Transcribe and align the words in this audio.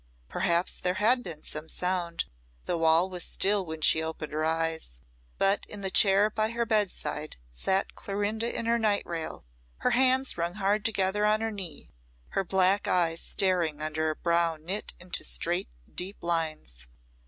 Perhaps 0.27 0.77
there 0.77 0.95
had 0.95 1.21
been 1.21 1.43
some 1.43 1.69
sound, 1.69 2.25
though 2.65 2.85
all 2.85 3.07
was 3.07 3.23
still 3.23 3.63
when 3.63 3.81
she 3.81 4.01
opened 4.01 4.33
her 4.33 4.43
eyes; 4.43 4.99
but 5.37 5.63
in 5.67 5.81
the 5.81 5.91
chair 5.91 6.31
by 6.31 6.49
her 6.49 6.65
bedside 6.65 7.35
sat 7.51 7.93
Clorinda 7.93 8.51
in 8.51 8.65
her 8.65 8.79
night 8.79 9.05
rail, 9.05 9.45
her 9.77 9.91
hands 9.91 10.39
wrung 10.39 10.55
hard 10.55 10.83
together 10.83 11.23
on 11.23 11.39
her 11.41 11.51
knee, 11.51 11.91
her 12.29 12.43
black 12.43 12.87
eyes 12.87 13.21
staring 13.21 13.79
under 13.79 14.09
a 14.09 14.15
brow 14.15 14.55
knit 14.55 14.95
into 14.99 15.23
straight 15.23 15.69
deep 15.95 16.17
lines. 16.23 16.87